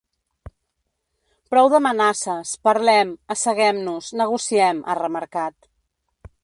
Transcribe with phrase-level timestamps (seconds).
[1.51, 5.73] Prou d’amenaces, parlem, asseguem-nos, negociem, ha remarcat.